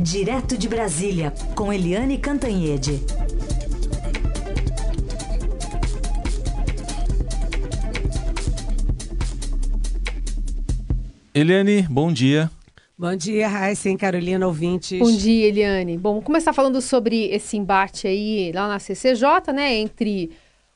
[0.00, 3.02] Direto de Brasília, com Eliane Cantanhede.
[11.34, 12.48] Eliane, bom dia.
[12.96, 15.00] Bom dia, Raíssa e Carolina, ouvintes.
[15.00, 15.98] Bom dia, Eliane.
[15.98, 20.30] Bom, vamos começar falando sobre esse embate aí lá na CCJ, né, entre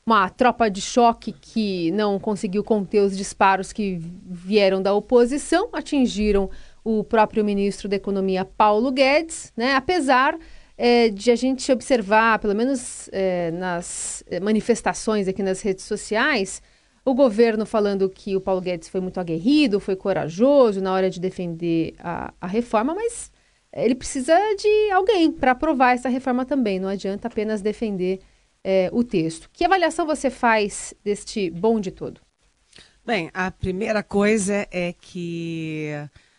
[0.05, 6.49] uma tropa de choque que não conseguiu conter os disparos que vieram da oposição, atingiram
[6.83, 10.37] o próprio ministro da Economia, Paulo Guedes, né, apesar
[10.77, 16.61] é, de a gente observar, pelo menos é, nas manifestações aqui nas redes sociais,
[17.05, 21.19] o governo falando que o Paulo Guedes foi muito aguerrido, foi corajoso na hora de
[21.19, 23.31] defender a, a reforma, mas
[23.73, 26.79] ele precisa de alguém para aprovar essa reforma também.
[26.79, 28.19] Não adianta apenas defender
[28.63, 29.49] é, o texto.
[29.51, 32.21] Que avaliação você faz deste bonde todo?
[33.05, 35.89] Bem, a primeira coisa é que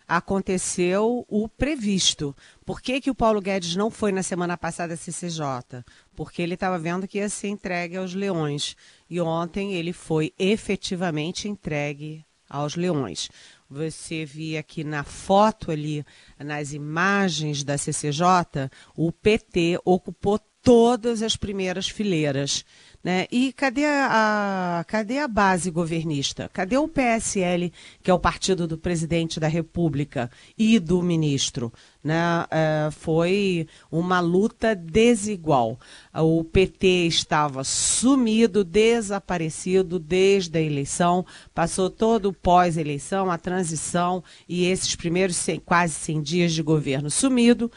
[0.07, 2.35] aconteceu o previsto.
[2.65, 5.83] Por que, que o Paulo Guedes não foi na semana passada à CCJ?
[6.15, 8.75] Porque ele estava vendo que ia ser entregue aos leões.
[9.09, 13.29] E ontem ele foi efetivamente entregue aos leões.
[13.69, 16.05] Você via aqui na foto ali,
[16.37, 22.65] nas imagens da CCJ, o PT ocupou todas as primeiras fileiras.
[23.03, 23.27] Né?
[23.31, 26.49] E cadê a, a, cadê a base governista?
[26.51, 27.71] Cadê o PSL,
[28.01, 30.27] que é o partido do presidente da República
[30.57, 31.71] e do ministro?
[32.03, 32.15] Né?
[32.49, 35.79] É, foi uma luta desigual.
[36.15, 44.65] O PT estava sumido, desaparecido desde a eleição, passou todo o pós-eleição, a transição e
[44.65, 47.71] esses primeiros 100, quase 100 dias de governo sumido.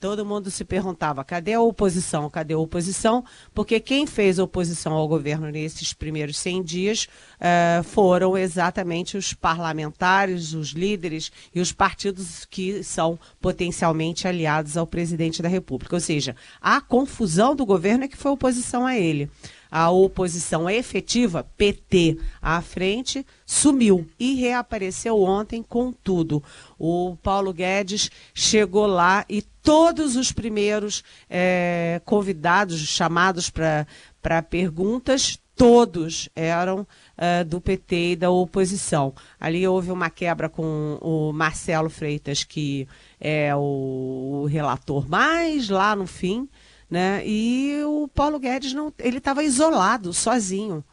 [0.00, 2.28] Todo mundo se perguntava: cadê a oposição?
[2.28, 3.24] Cadê a oposição?
[3.54, 10.52] Porque quem fez oposição ao governo nesses primeiros 100 dias uh, foram exatamente os parlamentares,
[10.52, 15.96] os líderes e os partidos que são potencialmente aliados ao presidente da República.
[15.96, 19.30] Ou seja, a confusão do governo é que foi oposição a ele
[19.78, 26.42] a oposição efetiva, PT, à frente, sumiu e reapareceu ontem com tudo.
[26.78, 36.30] O Paulo Guedes chegou lá e todos os primeiros é, convidados, chamados para perguntas, todos
[36.34, 39.12] eram uh, do PT e da oposição.
[39.38, 42.88] Ali houve uma quebra com o Marcelo Freitas, que
[43.20, 46.48] é o, o relator mais lá no fim,
[46.90, 47.22] né?
[47.26, 50.84] E o Paulo Guedes não, ele estava isolado, sozinho,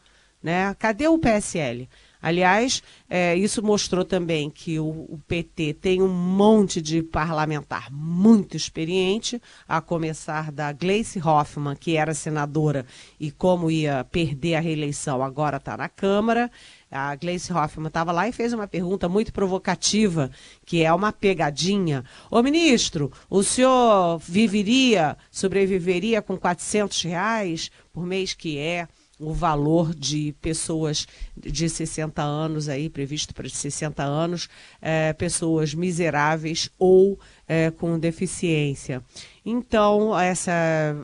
[0.42, 0.74] né?
[0.78, 1.88] Cadê o PSL?
[2.24, 8.56] Aliás, é, isso mostrou também que o, o, PT tem um monte de parlamentar muito
[8.56, 12.86] experiente, a começar da Gleice Hoffmann, que era senadora
[13.20, 16.50] e como ia perder a reeleição, agora está na Câmara.
[16.90, 20.30] A Gleice Hoffmann estava lá e fez uma pergunta muito provocativa,
[20.64, 22.06] que é uma pegadinha.
[22.30, 28.88] Ô ministro, o senhor viveria, sobreviveria com 400 reais por mês que é?
[29.18, 34.48] O valor de pessoas de 60 anos aí, previsto para 60 anos,
[34.80, 37.18] é, pessoas miseráveis ou
[37.48, 39.02] é, com deficiência.
[39.44, 40.52] Então, essa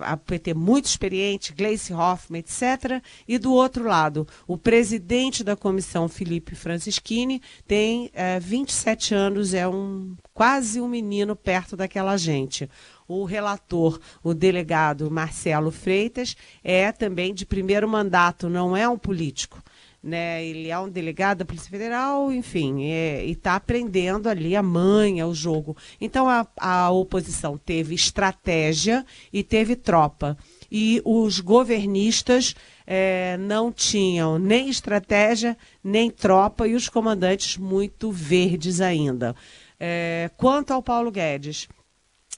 [0.01, 3.03] a PT muito experiente, Gleice Hoffmann, etc.
[3.29, 9.69] E do outro lado, o presidente da comissão, Felipe Francischini, tem é, 27 anos, é
[9.69, 12.69] um quase um menino perto daquela gente.
[13.07, 16.35] O relator, o delegado Marcelo Freitas,
[16.65, 19.63] é também de primeiro mandato, não é um político.
[20.03, 20.45] Né?
[20.45, 25.27] Ele é um delegado da Polícia Federal, enfim, é, e está aprendendo ali a manha,
[25.27, 25.77] o jogo.
[26.01, 30.39] Então a, a oposição teve estratégia e teve tropa.
[30.73, 32.55] E os governistas
[32.87, 39.35] é, não tinham nem estratégia, nem tropa, e os comandantes muito verdes ainda.
[39.79, 41.69] É, quanto ao Paulo Guedes,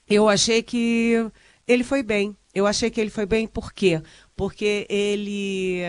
[0.09, 1.25] eu achei que
[1.67, 2.35] ele foi bem.
[2.53, 3.99] Eu achei que ele foi bem por quê?
[4.35, 5.79] Porque ele,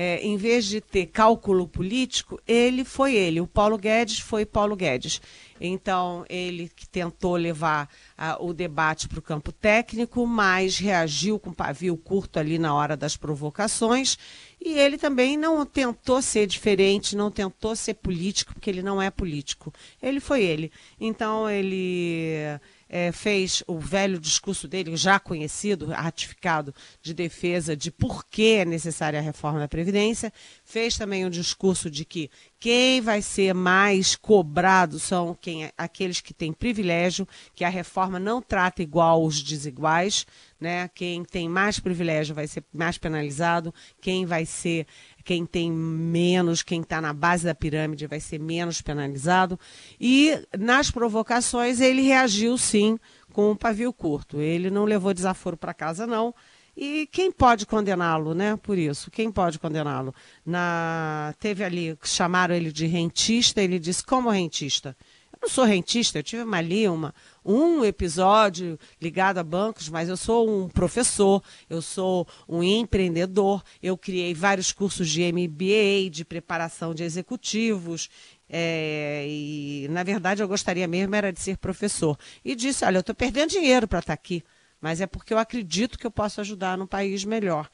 [0.00, 3.40] é, em vez de ter cálculo político, ele foi ele.
[3.40, 5.20] O Paulo Guedes foi Paulo Guedes.
[5.60, 11.96] Então, ele tentou levar uh, o debate para o campo técnico, mas reagiu com pavio
[11.96, 14.16] curto ali na hora das provocações.
[14.64, 19.10] E ele também não tentou ser diferente, não tentou ser político, porque ele não é
[19.10, 19.74] político.
[20.00, 20.70] Ele foi ele.
[21.00, 28.24] Então, ele é, fez o velho discurso dele, já conhecido, ratificado, de defesa de por
[28.24, 30.32] que é necessária a reforma da Previdência.
[30.64, 36.34] Fez também um discurso de que quem vai ser mais cobrado são quem, aqueles que
[36.34, 40.26] têm privilégio, que a reforma não trata igual os desiguais.
[40.60, 40.88] Né?
[40.88, 44.86] Quem tem mais privilégio vai ser mais penalizado, quem vai ser
[45.28, 49.60] quem tem menos, quem está na base da pirâmide vai ser menos penalizado.
[50.00, 52.98] E nas provocações ele reagiu sim
[53.30, 54.40] com um pavio curto.
[54.40, 56.34] Ele não levou desaforo para casa, não.
[56.74, 58.56] E quem pode condená-lo, né?
[58.56, 60.14] Por isso, quem pode condená-lo?
[60.46, 64.96] Na teve ali chamaram ele de rentista, ele disse como rentista.
[65.30, 67.14] Eu não sou rentista, eu tive ali uma,
[67.48, 73.96] um episódio ligado a bancos, mas eu sou um professor, eu sou um empreendedor, eu
[73.96, 78.10] criei vários cursos de MBA, de preparação de executivos,
[78.50, 82.18] é, e na verdade eu gostaria mesmo era de ser professor.
[82.44, 84.44] E disse, olha, eu estou perdendo dinheiro para estar tá aqui
[84.80, 87.68] mas é porque eu acredito que eu posso ajudar num país melhor.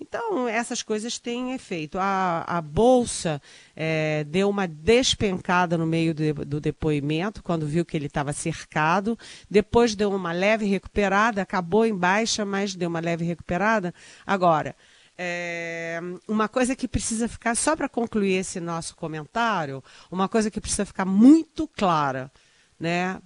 [0.00, 1.98] Então, essas coisas têm efeito.
[1.98, 3.42] A, a Bolsa
[3.74, 9.18] é, deu uma despencada no meio de, do depoimento, quando viu que ele estava cercado.
[9.50, 13.92] Depois deu uma leve recuperada, acabou em baixa, mas deu uma leve recuperada.
[14.24, 14.76] Agora,
[15.18, 20.60] é, uma coisa que precisa ficar, só para concluir esse nosso comentário, uma coisa que
[20.60, 22.30] precisa ficar muito clara,
[22.78, 23.20] né?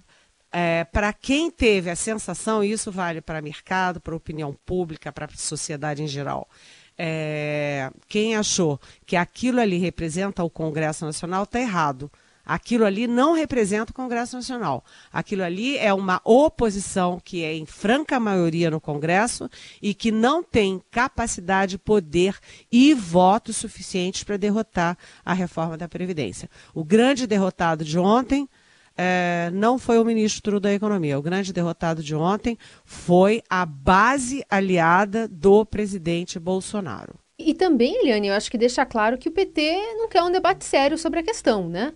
[0.55, 5.25] É, para quem teve a sensação, e isso vale para mercado, para opinião pública, para
[5.25, 6.47] a sociedade em geral,
[6.95, 12.11] é, quem achou que aquilo ali representa o Congresso Nacional está errado.
[12.45, 14.83] Aquilo ali não representa o Congresso Nacional.
[15.11, 19.49] Aquilo ali é uma oposição que é em franca maioria no Congresso
[19.81, 22.37] e que não tem capacidade, poder
[22.71, 26.49] e votos suficientes para derrotar a reforma da Previdência.
[26.75, 28.47] O grande derrotado de ontem
[28.97, 31.17] é, não foi o ministro da Economia.
[31.17, 37.15] O grande derrotado de ontem foi a base aliada do presidente Bolsonaro.
[37.37, 40.63] E também, Eliane, eu acho que deixa claro que o PT não quer um debate
[40.63, 41.93] sério sobre a questão, né?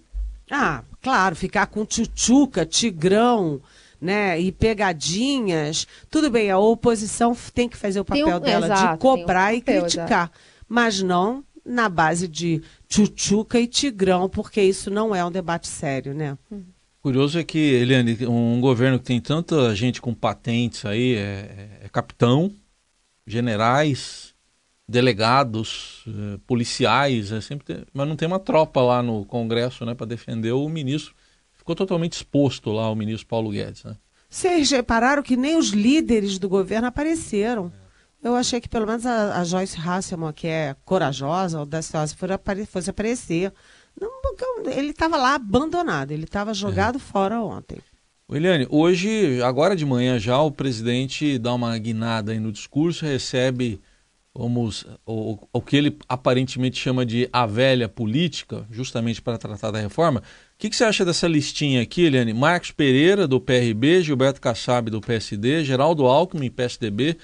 [0.49, 3.61] Ah, claro, ficar com tchutchuca, tigrão,
[3.99, 5.85] né, e pegadinhas.
[6.09, 9.57] Tudo bem, a oposição tem que fazer o papel um, dela exato, de cobrar um
[9.57, 10.31] e criticar,
[10.67, 16.13] mas não na base de tchutchuca e tigrão, porque isso não é um debate sério,
[16.13, 16.37] né?
[16.49, 16.63] Uhum.
[17.07, 21.85] Curioso é que, Eliane, um governo que tem tanta gente com patentes aí, é, é,
[21.85, 22.53] é capitão,
[23.25, 24.35] generais,
[24.85, 29.95] delegados, é, policiais, é sempre tem, mas não tem uma tropa lá no Congresso né,
[29.95, 31.15] para defender o ministro.
[31.53, 33.85] Ficou totalmente exposto lá o ministro Paulo Guedes.
[33.85, 33.95] Né?
[34.29, 37.71] Vocês repararam que nem os líderes do governo apareceram.
[38.21, 42.13] Eu achei que pelo menos a, a Joyce Hasselman, que é corajosa, audaciosa,
[42.69, 43.53] fosse aparecer.
[44.75, 46.99] Ele estava lá abandonado, ele estava jogado é.
[46.99, 47.79] fora ontem.
[48.29, 53.79] Eliane, hoje, agora de manhã já, o presidente dá uma guinada no discurso, recebe
[54.37, 59.79] vamos, o, o que ele aparentemente chama de a velha política, justamente para tratar da
[59.79, 60.19] reforma.
[60.19, 60.23] O
[60.59, 62.33] que, que, você acha dessa listinha aqui, Eliane?
[62.33, 67.17] Marcos Pereira, do PRB, Gilberto Kassab, do PSD, Geraldo Alckmin, PSDB,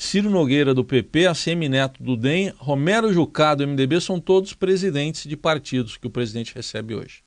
[0.00, 5.24] Ciro Nogueira, do PP, ACM Neto, do DEM, Romero Jucá, do MDB, são todos presidentes
[5.24, 7.24] de partidos que o presidente recebe hoje.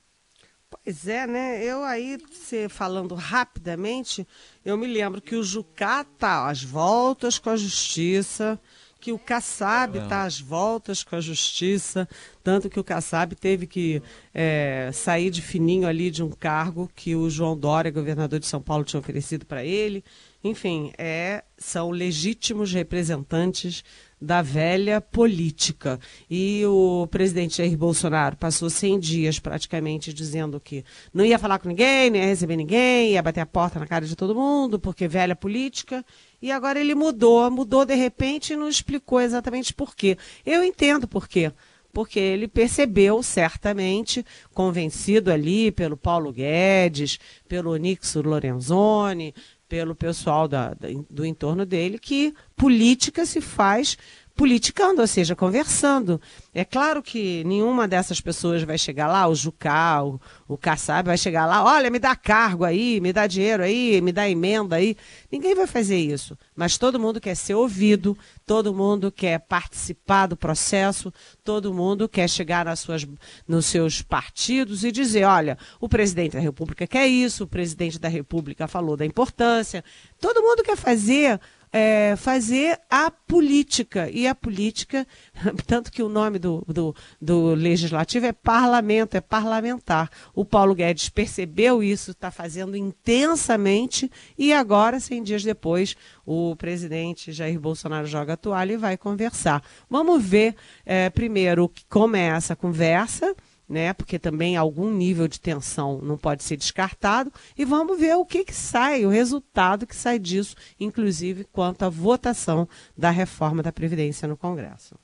[0.69, 1.62] Pois é, né?
[1.65, 4.25] Eu aí, você falando rapidamente,
[4.63, 8.57] eu me lembro que o Jucá está às voltas com a justiça,
[9.01, 12.07] que o Kassab está às voltas com a justiça,
[12.41, 14.01] tanto que o Kassab teve que
[14.33, 18.62] é, sair de fininho ali de um cargo que o João Dória, governador de São
[18.62, 20.06] Paulo, tinha oferecido para ele.
[20.44, 23.84] Enfim, é, são legítimos representantes
[24.20, 26.00] da velha política.
[26.30, 30.84] E o presidente Jair Bolsonaro passou 100 dias praticamente dizendo que
[31.14, 34.06] não ia falar com ninguém, não ia receber ninguém, ia bater a porta na cara
[34.06, 36.04] de todo mundo, porque velha política.
[36.42, 40.18] E agora ele mudou, mudou de repente e não explicou exatamente por quê.
[40.45, 41.52] Eu entendo por quê
[41.94, 49.33] porque ele percebeu certamente, convencido ali pelo Paulo Guedes, pelo Nixo Lorenzoni,
[49.71, 50.75] pelo pessoal da,
[51.09, 53.97] do entorno dele que política se faz
[54.42, 56.19] politicando, ou seja, conversando.
[56.52, 61.18] É claro que nenhuma dessas pessoas vai chegar lá, o Jucá, o, o Kassab vai
[61.18, 64.98] chegar lá, olha, me dá cargo aí, me dá dinheiro aí, me dá emenda aí.
[65.31, 66.36] Ninguém vai fazer isso.
[66.56, 72.28] Mas todo mundo quer ser ouvido, todo mundo quer participar do processo, todo mundo quer
[72.28, 73.07] chegar nas suas,
[73.48, 78.10] nos seus partidos e dizer, olha, o presidente da República quer isso, o presidente da
[78.10, 79.83] República falou da importância.
[80.19, 81.40] Todo mundo quer fazer
[81.71, 84.09] é, fazer a política.
[84.09, 85.07] E a política,
[85.66, 90.09] tanto que o nome do, do, do, legislativo é parlamento, é parlamentar.
[90.33, 97.31] O Paulo Guedes percebeu isso, está fazendo intensamente, e agora, 100 dias depois, o presidente
[97.31, 99.63] Jair Bolsonaro joga a toalha e vai conversar.
[99.90, 103.35] Vamos ver é, primeiro como é essa conversa
[103.71, 103.94] né?
[103.94, 107.31] Porque também algum nível de tensão não pode ser descartado.
[107.57, 111.90] E vamos ver o que, que sai, o resultado que sai disso, inclusive quanto à
[111.90, 114.95] votação da reforma da Previdência no Congresso.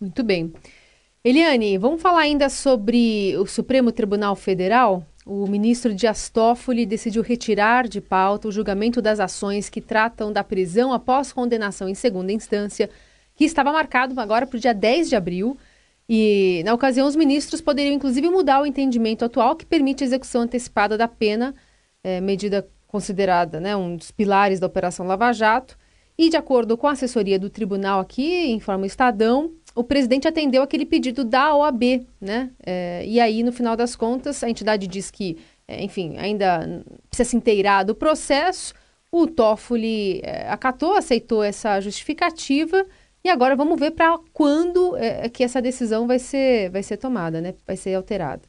[0.00, 0.52] Muito bem.
[1.24, 5.04] Eliane, vamos falar ainda sobre o Supremo Tribunal Federal?
[5.26, 10.44] O ministro Dias Toffoli decidiu retirar de pauta o julgamento das ações que tratam da
[10.44, 12.88] prisão após condenação em segunda instância,
[13.34, 15.58] que estava marcado agora para o dia 10 de abril.
[16.08, 20.42] E, na ocasião, os ministros poderiam, inclusive, mudar o entendimento atual que permite a execução
[20.42, 21.54] antecipada da pena,
[22.02, 25.76] é, medida considerada né, um dos pilares da Operação Lava Jato.
[26.16, 30.62] E, de acordo com a assessoria do tribunal aqui, informa o Estadão, o presidente atendeu
[30.62, 32.50] aquele pedido da OAB, né?
[32.64, 35.36] É, e aí, no final das contas, a entidade diz que,
[35.68, 38.72] é, enfim, ainda precisa se inteirar do processo.
[39.12, 42.86] O Toffoli é, acatou, aceitou essa justificativa
[43.26, 47.40] e agora vamos ver para quando é, que essa decisão vai ser, vai ser tomada,
[47.40, 47.54] né?
[47.66, 48.42] Vai ser alterada.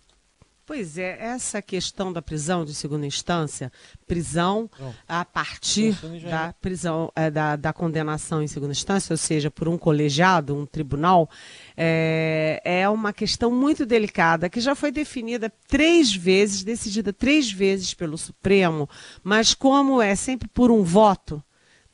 [0.67, 3.72] Pois é, essa questão da prisão de segunda instância,
[4.05, 4.69] prisão
[5.07, 5.98] a partir
[6.29, 10.65] da prisão, é, da, da, condenação em segunda instância, ou seja, por um colegiado, um
[10.65, 11.27] tribunal,
[11.75, 17.96] é, é uma questão muito delicada, que já foi definida três vezes, decidida três vezes
[17.96, 18.88] pelo Supremo,
[19.24, 21.41] mas como é sempre por um voto,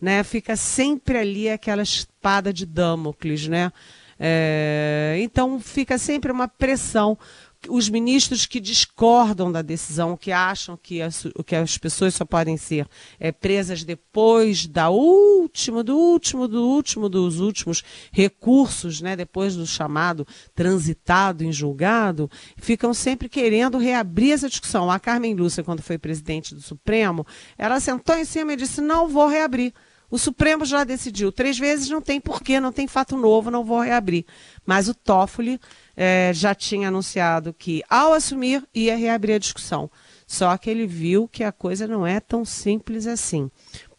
[0.03, 3.72] né, fica sempre ali aquela espada de Damocles, né?
[4.19, 7.17] É, então fica sempre uma pressão
[7.69, 12.57] os ministros que discordam da decisão, que acham que as, que as pessoas só podem
[12.57, 12.88] ser
[13.19, 19.65] é, presas depois da última, do último, do último, dos últimos recursos, né, depois do
[19.65, 24.91] chamado transitado em julgado, ficam sempre querendo reabrir essa discussão.
[24.91, 27.25] A Carmen Lúcia, quando foi presidente do Supremo,
[27.57, 29.74] ela sentou em cima e disse: não vou reabrir.
[30.13, 33.79] O Supremo já decidiu três vezes, não tem porquê, não tem fato novo, não vou
[33.79, 34.27] reabrir.
[34.63, 35.60] Mas o Toffoli
[35.98, 39.89] é, já tinha anunciado que, ao assumir, ia reabrir a discussão.
[40.27, 43.50] Só que ele viu que a coisa não é tão simples assim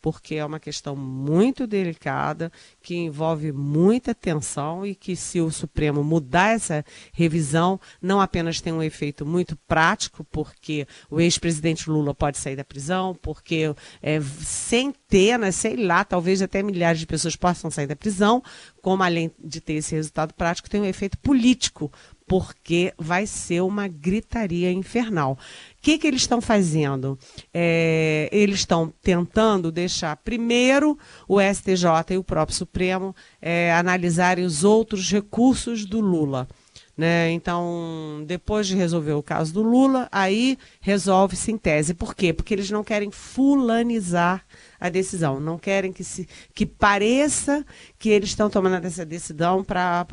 [0.04, 6.04] porque é uma questão muito delicada, que envolve muita tensão e que, se o Supremo
[6.04, 12.36] mudar essa revisão, não apenas tem um efeito muito prático, porque o ex-presidente Lula pode
[12.36, 17.86] sair da prisão, porque é, centenas, sei lá, talvez até milhares de pessoas possam sair
[17.86, 18.42] da prisão,
[18.82, 21.90] como além de ter esse resultado prático, tem um efeito político,
[22.26, 25.32] porque vai ser uma gritaria infernal.
[25.32, 27.18] O que, que eles estão fazendo?
[27.52, 34.64] É, eles estão tentando deixar primeiro o STJ e o próprio Supremo é, analisarem os
[34.64, 36.48] outros recursos do Lula.
[36.96, 37.32] Né?
[37.32, 41.92] Então, depois de resolver o caso do Lula, aí resolve-se em tese.
[41.92, 42.32] Por quê?
[42.32, 44.44] Porque eles não querem fulanizar
[44.78, 47.66] a decisão, não querem que, se, que pareça
[47.98, 50.06] que eles estão tomando essa decisão para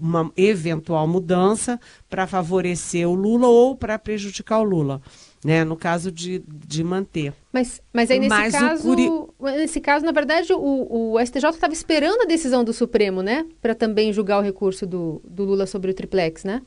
[0.00, 1.78] uma eventual mudança
[2.08, 5.00] para favorecer o Lula ou para prejudicar o Lula.
[5.42, 7.32] Né, no caso de, de manter.
[7.50, 9.08] Mas, mas aí nesse mas caso, curi...
[9.56, 13.46] nesse caso, na verdade, o, o STJ estava esperando a decisão do Supremo, né?
[13.58, 16.60] Para também julgar o recurso do, do Lula sobre o triplex, né?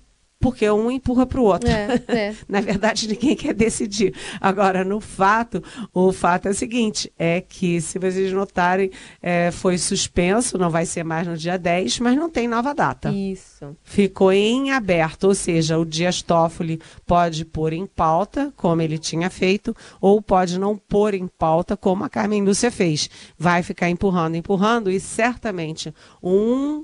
[0.44, 1.70] Porque um empurra para o outro.
[1.70, 2.36] É, é.
[2.50, 4.14] Na verdade, ninguém quer decidir.
[4.42, 9.78] Agora, no fato, o fato é o seguinte: é que, se vocês notarem, é, foi
[9.78, 13.10] suspenso, não vai ser mais no dia 10, mas não tem nova data.
[13.10, 13.74] Isso.
[13.86, 19.30] Ficou em aberto, ou seja, o Dias Toffoli pode pôr em pauta, como ele tinha
[19.30, 23.10] feito, ou pode não pôr em pauta, como a Carmen Lúcia fez.
[23.38, 26.84] Vai ficar empurrando, empurrando, e certamente um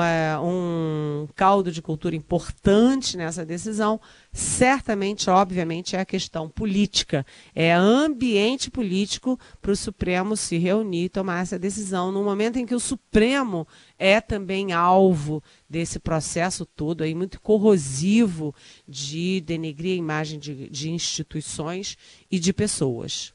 [0.00, 4.00] é, um caldo de cultura importante nessa decisão,
[4.32, 7.24] certamente, obviamente, é a questão política.
[7.54, 12.66] É ambiente político para o Supremo se reunir e tomar essa decisão, no momento em
[12.66, 13.66] que o Supremo
[13.98, 18.54] é também alvo desse processo todo aí muito corrosivo
[18.88, 21.96] de denegrir a imagem de, de instituições
[22.30, 23.34] e de pessoas.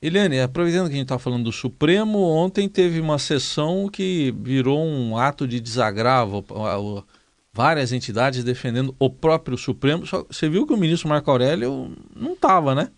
[0.00, 4.78] Eliane, aproveitando que a gente está falando do Supremo, ontem teve uma sessão que virou
[4.78, 6.44] um ato de desagravo,
[7.52, 10.06] várias entidades defendendo o próprio Supremo.
[10.06, 12.90] Só, você viu que o ministro Marco Aurélio não estava, né?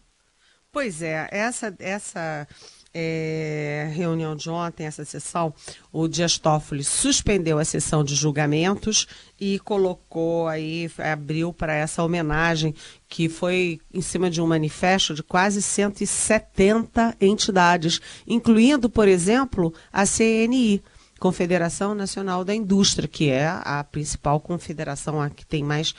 [0.71, 2.47] Pois é, essa, essa
[2.93, 5.55] é, reunião de ontem, essa sessão,
[5.93, 9.07] o Dias Toffoli suspendeu a sessão de julgamentos
[9.41, 12.75] e colocou aí, abriu para essa homenagem
[13.09, 20.05] que foi em cima de um manifesto de quase 170 entidades, incluindo, por exemplo, a
[20.05, 20.83] CNI.
[21.19, 25.95] Confederação Nacional da Indústria, que é a principal confederação a que tem mais,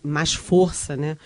[0.00, 1.16] mais força, né?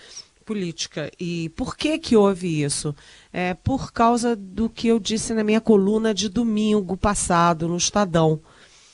[0.45, 1.11] Política.
[1.19, 2.95] E por que que houve isso?
[3.33, 8.39] É por causa do que eu disse na minha coluna de domingo passado no Estadão,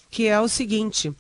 [0.09, 1.13] que é o seguinte: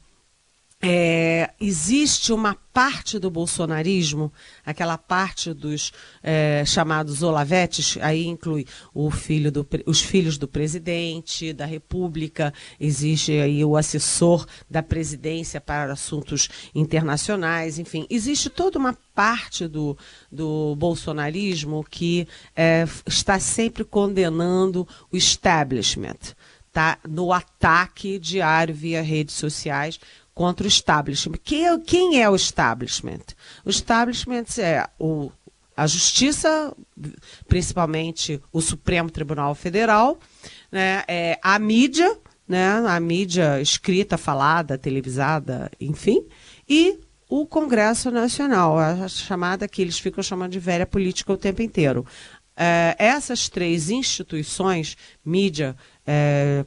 [0.81, 4.31] é, existe uma parte do bolsonarismo,
[4.65, 5.91] aquela parte dos
[6.23, 8.65] é, chamados olavetes, aí inclui
[9.11, 15.93] filho do, os filhos do presidente da República, existe aí o assessor da presidência para
[15.93, 19.95] assuntos internacionais, enfim, existe toda uma parte do,
[20.31, 26.17] do bolsonarismo que é, está sempre condenando o establishment.
[26.73, 29.99] Tá, no ataque diário via redes sociais
[30.33, 31.37] contra o establishment.
[31.43, 33.21] Quem é, quem é o establishment?
[33.65, 35.31] O establishment é o,
[35.75, 36.73] a justiça,
[37.47, 40.19] principalmente o Supremo Tribunal Federal,
[40.71, 46.25] né, é a mídia, né, a mídia escrita, falada, televisada, enfim,
[46.67, 51.61] e o Congresso Nacional, a chamada que eles ficam chamando de velha política o tempo
[51.61, 52.05] inteiro.
[52.55, 56.65] É, essas três instituições, mídia, é,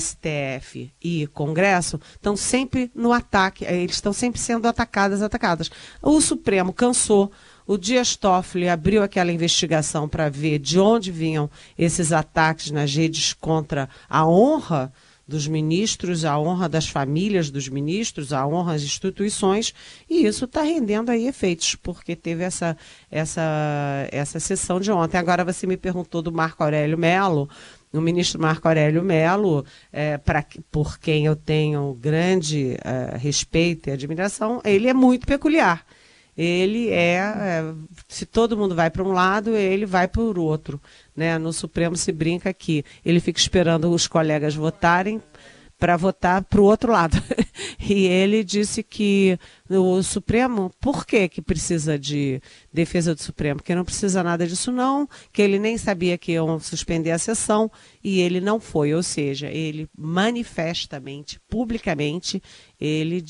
[0.00, 5.70] STF e Congresso estão sempre no ataque, é, eles estão sempre sendo atacadas, atacadas.
[6.02, 7.30] O Supremo cansou,
[7.66, 13.34] o Dias Toffoli abriu aquela investigação para ver de onde vinham esses ataques nas redes
[13.34, 14.92] contra a honra
[15.28, 19.74] dos ministros, a honra das famílias dos ministros, a honra das instituições,
[20.08, 22.74] e isso está rendendo aí efeitos, porque teve essa,
[23.10, 25.18] essa, essa sessão de ontem.
[25.18, 27.46] Agora você me perguntou do Marco Aurélio Melo,
[27.92, 33.92] o ministro Marco Aurélio Melo, é, pra, por quem eu tenho grande é, respeito e
[33.92, 35.84] admiração, ele é muito peculiar.
[36.38, 37.74] Ele é, é
[38.06, 40.80] se todo mundo vai para um lado, ele vai para o outro.
[41.16, 41.36] Né?
[41.36, 45.20] No Supremo se brinca que ele fica esperando os colegas votarem
[45.78, 47.16] para votar para o outro lado.
[47.78, 49.38] e ele disse que
[49.70, 52.42] o Supremo, por que, que precisa de
[52.72, 53.62] defesa do Supremo?
[53.62, 57.70] Que não precisa nada disso não, que ele nem sabia que iam suspender a sessão
[58.02, 62.42] e ele não foi, ou seja, ele manifestamente, publicamente,
[62.80, 63.24] ele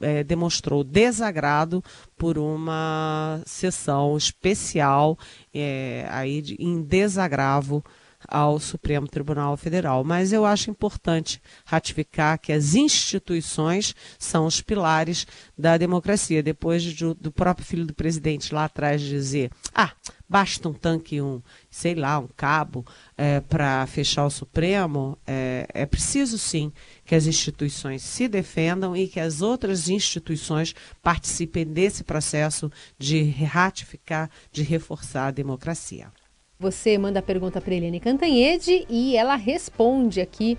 [0.00, 1.82] é, demonstrou desagrado
[2.18, 5.18] por uma sessão especial
[5.52, 7.82] é, aí em desagravo
[8.28, 10.04] ao Supremo Tribunal Federal.
[10.04, 15.26] Mas eu acho importante ratificar que as instituições são os pilares
[15.56, 16.42] da democracia.
[16.42, 19.92] Depois de, do próprio filho do presidente lá atrás dizer: ah,
[20.28, 21.40] basta um tanque, um,
[21.70, 22.84] sei lá, um cabo
[23.16, 26.72] é, para fechar o Supremo, é, é preciso sim
[27.04, 34.30] que as instituições se defendam e que as outras instituições participem desse processo de ratificar,
[34.50, 36.10] de reforçar a democracia.
[36.58, 40.56] Você manda a pergunta para Eliane Cantanhede e ela responde aqui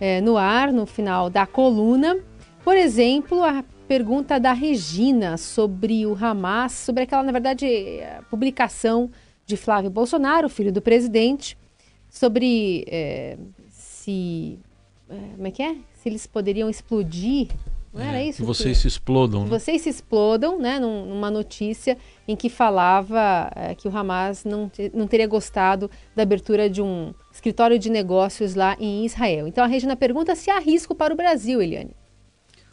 [0.00, 2.16] é, no ar, no final da coluna.
[2.62, 7.66] Por exemplo, a pergunta da Regina sobre o Hamas, sobre aquela, na verdade,
[8.30, 9.10] publicação
[9.44, 11.56] de Flávio Bolsonaro, filho do presidente,
[12.08, 13.36] sobre é,
[13.68, 14.58] se.
[15.08, 15.76] É, como é que é?
[15.94, 17.48] Se eles poderiam explodir
[17.94, 18.38] não era é, isso?
[18.38, 19.44] Que vocês que, se explodam.
[19.44, 19.58] Que né?
[19.58, 20.80] vocês se explodam, né?
[20.80, 26.68] numa notícia em que falava é, que o Hamas não, não teria gostado da abertura
[26.68, 29.46] de um escritório de negócios lá em Israel.
[29.46, 31.94] Então a Regina pergunta se há risco para o Brasil, Eliane.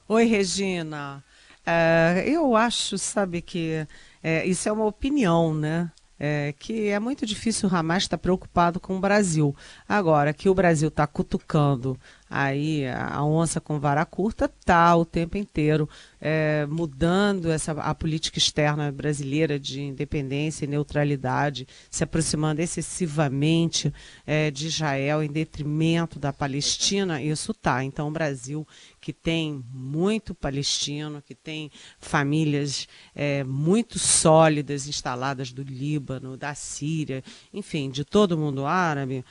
[0.08, 1.24] Oi, Regina.
[1.62, 3.86] Uh, eu acho, sabe, que
[4.24, 5.92] é, isso é uma opinião, né?
[6.24, 9.56] É, que é muito difícil o Hamas estar preocupado com o Brasil.
[9.88, 12.00] Agora, que o Brasil está cutucando
[12.34, 15.88] aí a onça com vara curta está o tempo inteiro
[16.22, 23.94] é, mudando essa, a política externa brasileira de independência e neutralidade, se aproximando excessivamente
[24.26, 27.84] é, de Israel em detrimento da Palestina, isso tá.
[27.84, 28.66] Então o Brasil
[29.02, 37.24] que tem muito palestino, que tem famílias é, muito sólidas instaladas do Líbano, da Síria,
[37.52, 39.26] enfim, de todo o mundo árabe,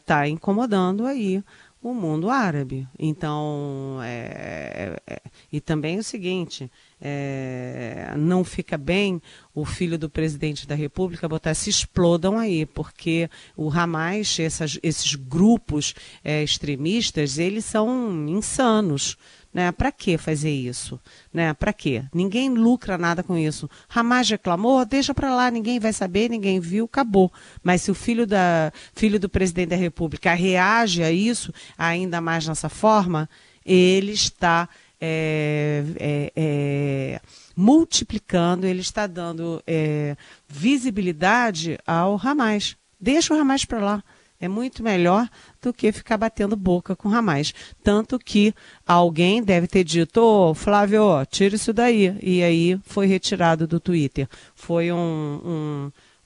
[0.00, 1.44] está é, incomodando aí
[1.90, 2.88] o mundo árabe.
[2.98, 9.20] Então, é, é, é, e também o seguinte, é, não fica bem
[9.54, 15.14] o filho do presidente da República botar se explodam aí, porque o Hamas, essas, esses
[15.14, 15.94] grupos
[16.24, 19.18] é, extremistas, eles são insanos.
[19.54, 19.70] Né?
[19.70, 21.00] Para que fazer isso?
[21.32, 21.54] Né?
[21.54, 22.02] Para quê?
[22.12, 23.70] Ninguém lucra nada com isso.
[23.88, 27.32] Hamas reclamou, deixa para lá, ninguém vai saber, ninguém viu, acabou.
[27.62, 32.48] Mas se o filho, da, filho do presidente da República reage a isso, ainda mais
[32.48, 33.30] nessa forma,
[33.64, 34.68] ele está
[35.00, 37.20] é, é, é,
[37.54, 40.16] multiplicando, ele está dando é,
[40.48, 42.76] visibilidade ao Hamas.
[42.98, 44.04] Deixa o Hamas para lá.
[44.44, 45.26] É muito melhor
[45.62, 47.54] do que ficar batendo boca com Ramais.
[47.82, 48.54] Tanto que
[48.86, 52.14] alguém deve ter dito, ô oh, Flávio, tira isso daí.
[52.22, 54.28] E aí foi retirado do Twitter.
[54.54, 55.00] Foi um,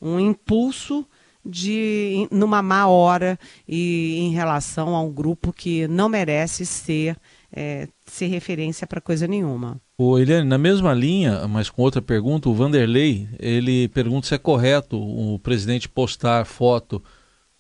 [0.01, 1.07] um, um impulso
[1.47, 7.17] de numa má hora e em relação a um grupo que não merece ser
[7.53, 9.81] é, ser referência para coisa nenhuma.
[9.97, 14.39] O Eliane, na mesma linha, mas com outra pergunta, o Vanderlei, ele pergunta se é
[14.39, 17.01] correto o presidente postar foto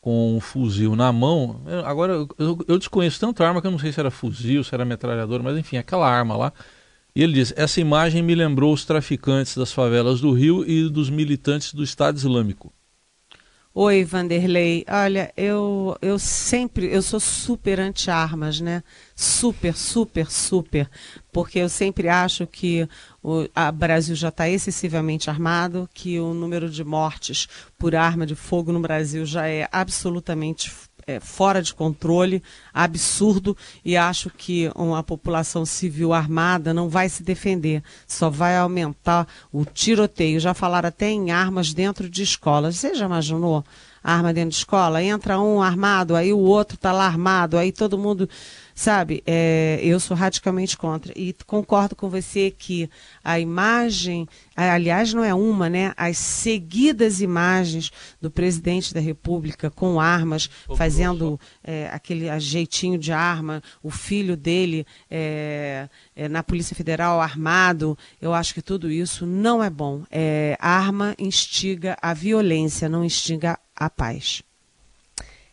[0.08, 1.60] com um fuzil na mão.
[1.84, 4.74] Agora, eu, eu desconheço tanto a arma que eu não sei se era fuzil, se
[4.74, 6.52] era metralhador, mas enfim, aquela arma lá.
[7.14, 11.10] E ele diz: essa imagem me lembrou os traficantes das favelas do Rio e dos
[11.10, 12.72] militantes do Estado Islâmico.
[13.80, 14.84] Oi, Vanderlei.
[14.88, 18.82] Olha, eu, eu sempre, eu sou super anti-armas, né?
[19.14, 20.90] Super, super, super.
[21.30, 22.88] Porque eu sempre acho que
[23.22, 27.46] o Brasil já está excessivamente armado, que o número de mortes
[27.78, 30.72] por arma de fogo no Brasil já é absolutamente
[31.08, 32.42] é, fora de controle,
[32.72, 39.26] absurdo, e acho que uma população civil armada não vai se defender, só vai aumentar
[39.50, 40.38] o tiroteio.
[40.38, 42.76] Já falaram até em armas dentro de escolas.
[42.76, 43.64] Você já imaginou?
[44.02, 45.02] Arma dentro de escola?
[45.02, 48.28] Entra um armado, aí o outro está lá armado, aí todo mundo
[48.78, 51.12] Sabe, é, eu sou radicalmente contra.
[51.16, 52.88] E concordo com você que
[53.24, 55.92] a imagem, aliás, não é uma, né?
[55.96, 63.60] As seguidas imagens do presidente da República com armas, fazendo é, aquele jeitinho de arma,
[63.82, 69.60] o filho dele é, é, na Polícia Federal armado, eu acho que tudo isso não
[69.60, 70.04] é bom.
[70.08, 74.42] É, arma instiga a violência, não instiga a paz.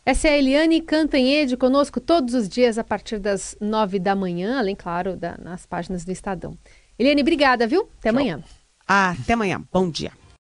[0.04, 4.58] Essa é a Eliane Cantanhede conosco todos os dias a partir das nove da manhã,
[4.58, 6.56] além, claro, da, nas páginas do Estadão.
[6.98, 7.82] Eliane, obrigada, viu?
[7.98, 8.10] Até Tchau.
[8.10, 8.44] amanhã.
[8.86, 9.62] Ah, até amanhã.
[9.72, 10.12] Bom dia.